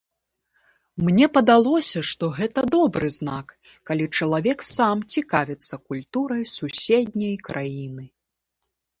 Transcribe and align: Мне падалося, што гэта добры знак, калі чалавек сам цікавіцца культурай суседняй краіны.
Мне 1.07 1.25
падалося, 1.37 1.99
што 2.11 2.29
гэта 2.37 2.59
добры 2.75 3.07
знак, 3.17 3.47
калі 3.89 4.05
чалавек 4.19 4.63
сам 4.75 5.03
цікавіцца 5.17 5.75
культурай 5.91 6.41
суседняй 6.55 7.35
краіны. 7.49 8.05